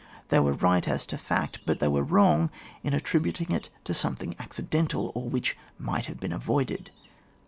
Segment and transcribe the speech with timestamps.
[0.29, 2.49] They were right as to fact, but they were wrong
[2.81, 6.89] in attributing it to something accidental, or which might have been avoided.